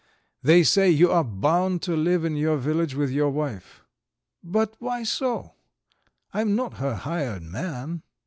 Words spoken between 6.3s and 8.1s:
I am not her hired man."